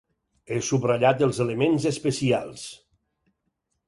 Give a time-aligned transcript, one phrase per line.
[0.53, 2.65] He subratllat els elements especials.